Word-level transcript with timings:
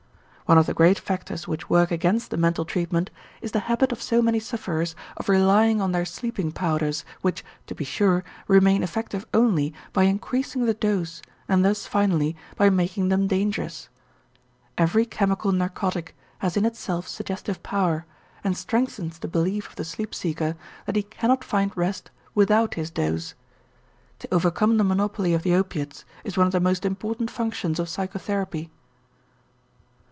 One 0.47 0.57
of 0.57 0.65
the 0.65 0.73
great 0.73 0.99
factors 0.99 1.47
which 1.47 1.69
work 1.69 1.91
against 1.91 2.29
the 2.29 2.35
mental 2.35 2.65
treatment 2.65 3.09
is 3.41 3.53
the 3.53 3.61
habit 3.71 3.93
of 3.93 4.01
so 4.01 4.21
many 4.21 4.41
sufferers 4.41 4.97
of 5.15 5.29
relying 5.29 5.79
on 5.79 5.93
their 5.93 6.03
sleeping 6.03 6.51
powders 6.51 7.05
which, 7.21 7.45
to 7.67 7.73
be 7.73 7.85
sure, 7.85 8.25
remain 8.49 8.83
effective 8.83 9.25
only 9.33 9.73
by 9.93 10.03
increasing 10.03 10.65
the 10.65 10.73
dose 10.73 11.21
and 11.47 11.63
thus 11.63 11.85
finally 11.85 12.35
by 12.57 12.69
making 12.69 13.07
them 13.07 13.27
dangerous. 13.27 13.87
Every 14.77 15.05
chemical 15.05 15.53
narcotic 15.53 16.17
has 16.39 16.57
in 16.57 16.65
itself 16.65 17.07
suggestive 17.07 17.63
power 17.63 18.05
and 18.43 18.57
strengthens 18.57 19.19
the 19.19 19.29
belief 19.29 19.69
of 19.69 19.77
the 19.77 19.85
sleep 19.85 20.13
seeker 20.13 20.57
that 20.85 20.97
he 20.97 21.03
cannot 21.03 21.45
find 21.45 21.71
rest 21.77 22.11
without 22.35 22.73
his 22.73 22.91
dose. 22.91 23.35
To 24.19 24.33
overcome 24.33 24.75
the 24.75 24.83
monopoly 24.83 25.33
of 25.33 25.43
the 25.43 25.55
opiates 25.55 26.03
is 26.25 26.35
one 26.35 26.47
of 26.47 26.51
the 26.51 26.59
most 26.59 26.83
important 26.83 27.31
functions 27.31 27.79
of 27.79 27.87
psychotherapy. 27.87 28.69